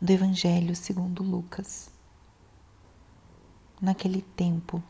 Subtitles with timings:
[0.00, 1.88] do Evangelho segundo Lucas.
[3.80, 4.82] Naquele tempo,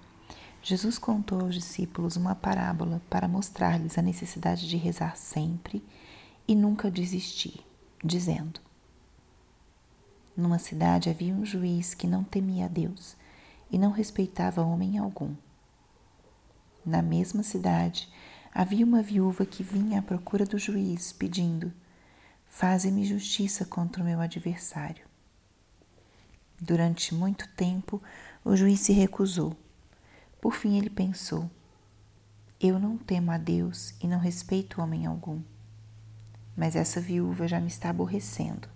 [0.62, 5.84] Jesus contou aos discípulos uma parábola para mostrar-lhes a necessidade de rezar sempre
[6.48, 7.64] e nunca desistir,
[8.02, 8.60] dizendo:
[10.36, 13.14] Numa cidade havia um juiz que não temia a Deus
[13.70, 15.34] e não respeitava homem algum.
[16.84, 18.08] Na mesma cidade
[18.52, 21.72] havia uma viúva que vinha à procura do juiz, pedindo:
[22.56, 25.04] Faze-me justiça contra o meu adversário.
[26.60, 28.00] Durante muito tempo,
[28.44, 29.56] o juiz se recusou.
[30.40, 31.50] Por fim, ele pensou:
[32.60, 35.42] Eu não temo a Deus e não respeito homem algum.
[36.56, 38.68] Mas essa viúva já me está aborrecendo.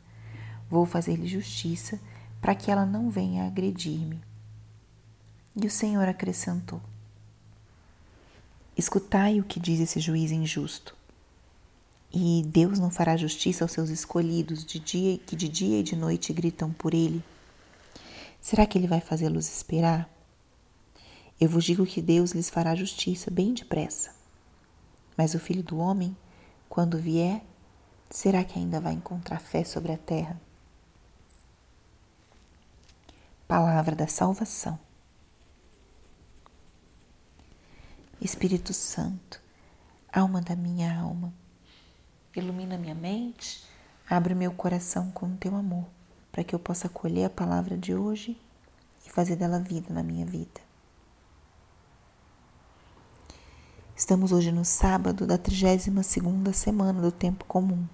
[0.69, 2.01] Vou fazer-lhe justiça
[2.41, 4.21] para que ela não venha agredir-me.
[5.55, 6.83] E o Senhor acrescentou:
[8.77, 10.98] Escutai o que diz esse juiz injusto.
[12.13, 15.95] E Deus não fará justiça aos seus escolhidos, de dia que de dia e de
[15.95, 17.23] noite gritam por ele?
[18.41, 20.09] Será que ele vai fazê-los esperar?
[21.41, 24.15] Eu vos digo que Deus lhes fará justiça bem depressa.
[25.17, 26.17] Mas o filho do homem,
[26.69, 27.45] quando vier,
[28.11, 30.41] será que ainda vai encontrar fé sobre a terra?
[33.47, 34.79] Palavra da salvação.
[38.21, 39.41] Espírito Santo,
[40.13, 41.33] alma da minha alma,
[42.39, 43.65] Ilumina minha mente,
[44.09, 45.85] abre meu coração com o teu amor,
[46.31, 48.41] para que eu possa acolher a palavra de hoje
[49.05, 50.61] e fazer dela vida na minha vida.
[53.97, 57.85] Estamos hoje no sábado da 32ª semana do tempo comum.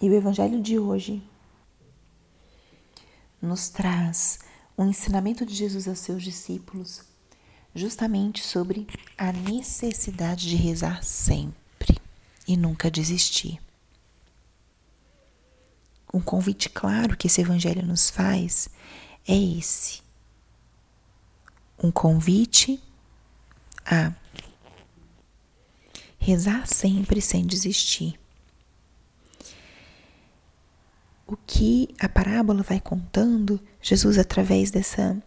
[0.00, 1.28] E o evangelho de hoje
[3.40, 4.38] nos traz
[4.78, 7.11] um ensinamento de Jesus aos seus discípulos
[7.74, 11.98] justamente sobre a necessidade de rezar sempre
[12.46, 13.60] e nunca desistir.
[16.12, 18.68] Um convite claro que esse evangelho nos faz
[19.26, 20.02] é esse.
[21.82, 22.82] Um convite
[23.84, 24.12] a
[26.18, 28.20] rezar sempre sem desistir.
[31.26, 35.20] O que a parábola vai contando, Jesus, através dessa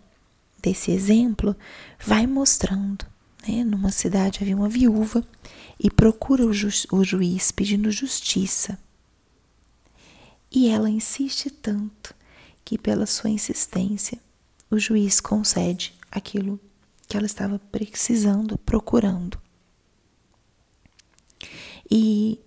[0.65, 1.55] desse exemplo,
[2.03, 3.05] vai mostrando.
[3.47, 3.63] Né?
[3.63, 5.23] Numa cidade havia uma viúva
[5.79, 8.77] e procura o, ju o juiz pedindo justiça.
[10.51, 12.15] E ela insiste tanto
[12.63, 14.17] que, pela sua insistência,
[14.71, 16.59] o juiz concede aquilo
[17.07, 19.39] que ela estava precisando, procurando.
[21.91, 22.39] E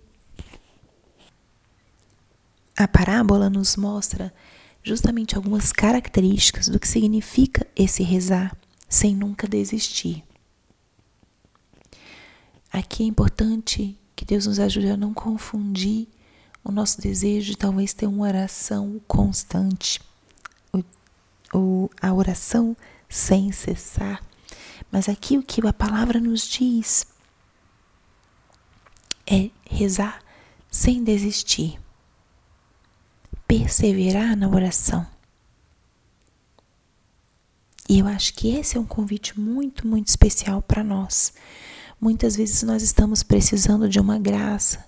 [2.75, 4.33] a parábola nos mostra
[4.83, 8.55] justamente algumas características do que significa esse rezar
[8.87, 10.23] sem nunca desistir.
[12.71, 16.07] Aqui é importante que Deus nos ajude a não confundir
[16.63, 19.99] o nosso desejo de talvez ter uma oração constante,
[20.71, 20.83] o,
[21.53, 22.75] o, a oração
[23.07, 24.23] sem cessar.
[24.91, 27.07] Mas aqui o que a palavra nos diz
[29.25, 30.21] é rezar
[30.69, 31.79] sem desistir
[33.49, 35.07] perseverar na oração.
[37.89, 41.33] E eu acho que esse é um convite muito, muito especial para nós.
[41.99, 44.85] Muitas vezes nós estamos precisando de uma graça,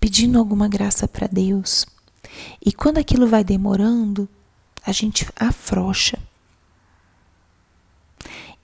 [0.00, 1.84] pedindo alguma graça para Deus.
[2.64, 4.26] E quando aquilo vai demorando,
[4.82, 6.18] a gente afrouxa.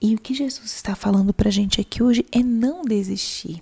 [0.01, 3.61] E o que Jesus está falando para a gente aqui hoje é não desistir.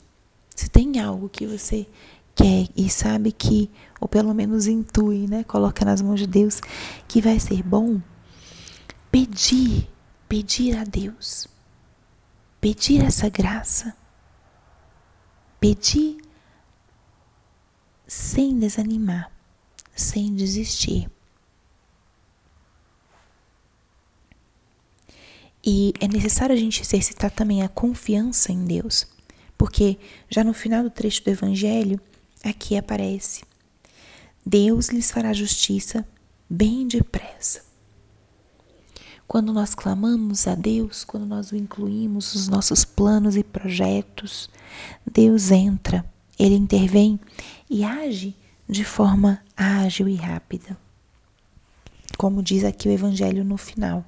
[0.56, 1.86] Se tem algo que você
[2.36, 5.44] quer e sabe que, ou pelo menos intui, né?
[5.46, 6.62] Coloca nas mãos de Deus
[7.08, 8.02] que vai ser bom.
[9.12, 9.88] Pedir,
[10.28, 11.48] pedir a Deus.
[12.60, 13.96] Pedir essa graça.
[15.60, 16.18] Pedir
[18.08, 19.32] sem desanimar,
[19.96, 21.10] sem desistir.
[25.66, 29.08] E é necessário a gente exercitar também a confiança em Deus,
[29.58, 29.98] porque
[30.30, 32.00] já no final do trecho do Evangelho,
[32.50, 33.44] aqui aparece:
[34.46, 36.08] Deus lhes fará justiça
[36.50, 37.64] bem depressa.
[39.28, 44.50] Quando nós clamamos a Deus, quando nós o incluímos nos nossos planos e projetos,
[45.06, 46.06] Deus entra,
[46.38, 47.20] ele intervém
[47.68, 48.36] e age
[48.70, 50.78] de forma ágil e rápida.
[52.18, 54.06] Como diz aqui o Evangelho no final.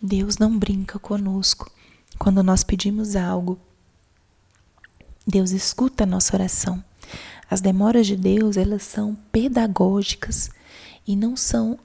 [0.00, 1.70] Deus não brinca conosco
[2.16, 3.58] quando nós pedimos algo
[5.30, 6.82] Deus escuta a nossa oração.
[7.50, 10.50] As demoras de Deus, elas são pedagógicas
[11.06, 11.78] e não são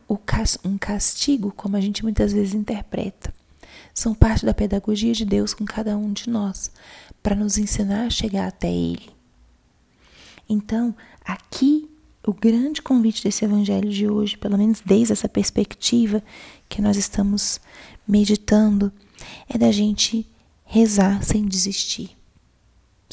[0.63, 3.33] um castigo, como a gente muitas vezes interpreta.
[3.93, 6.71] São parte da pedagogia de Deus com cada um de nós,
[7.21, 9.09] para nos ensinar a chegar até Ele.
[10.47, 11.89] Então, aqui
[12.25, 16.23] o grande convite desse evangelho de hoje, pelo menos desde essa perspectiva
[16.69, 17.59] que nós estamos
[18.07, 18.89] meditando,
[19.49, 20.25] é da gente
[20.63, 22.22] rezar sem desistir.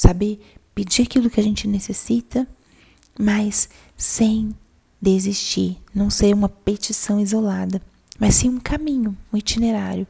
[0.00, 0.41] Saber
[0.75, 2.49] pedir aquilo que a gente necessita,
[3.19, 3.69] mas
[3.99, 4.56] sem
[4.99, 7.82] desistir, não ser uma petição isolada,
[8.19, 10.06] mas sim um caminho, um itinerário.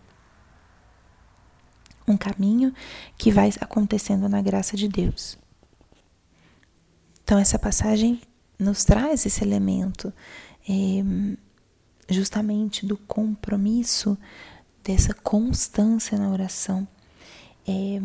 [2.06, 2.72] Um caminho
[3.18, 5.36] que vai acontecendo na graça de Deus.
[7.24, 8.20] Então, essa passagem
[8.60, 10.12] nos traz esse elemento
[10.68, 11.34] é,
[12.08, 14.16] justamente do compromisso,
[14.84, 16.86] dessa constância na oração.
[17.66, 18.00] É,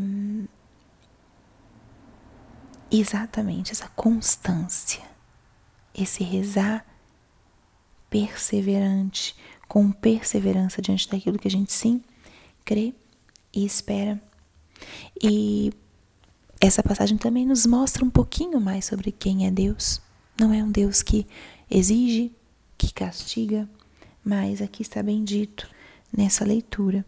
[2.92, 5.04] exatamente essa constância,
[5.94, 6.86] esse rezar
[8.10, 9.36] perseverante,
[9.68, 12.04] com perseverança diante daquilo que a gente sim
[12.64, 12.94] crê
[13.54, 14.22] e espera.
[15.22, 15.72] E
[16.60, 20.02] essa passagem também nos mostra um pouquinho mais sobre quem é Deus.
[20.40, 21.28] Não é um Deus que
[21.70, 22.32] exige,
[22.78, 23.70] que castiga,
[24.24, 25.70] mas aqui está bem dito
[26.16, 27.06] nessa leitura.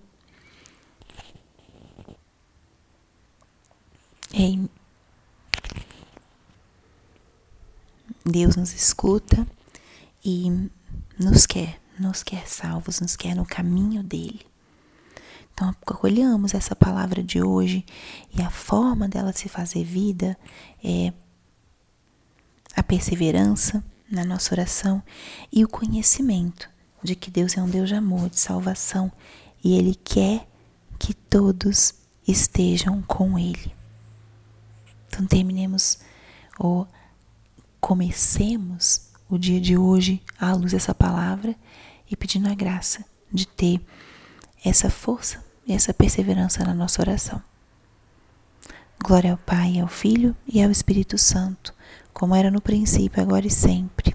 [4.33, 4.69] É,
[8.27, 9.47] Deus nos escuta
[10.23, 10.69] e
[11.17, 14.45] nos quer, nos quer salvos, nos quer no caminho dele.
[15.53, 17.85] Então, acolhamos essa palavra de hoje
[18.37, 20.37] e a forma dela se fazer vida
[20.83, 21.11] é
[22.75, 25.01] a perseverança na nossa oração
[25.51, 26.69] e o conhecimento
[27.01, 29.11] de que Deus é um Deus de amor, de salvação
[29.63, 30.47] e Ele quer
[30.99, 31.93] que todos
[32.27, 33.73] estejam com Ele.
[35.07, 35.97] Então terminemos
[36.59, 36.87] ou
[37.87, 41.55] comecemos o dia de hoje à luz dessa palavra
[42.11, 43.79] e pedindo a graça de ter
[44.61, 47.41] essa força e essa perseverança na nossa oração.
[49.01, 51.73] Glória ao Pai, ao Filho e ao Espírito Santo
[52.13, 54.13] como era no princípio, agora e sempre